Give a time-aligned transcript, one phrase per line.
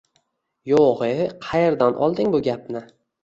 [0.71, 1.09] -Yo'g'e,
[1.49, 2.85] qayerdan olding bu gapni?!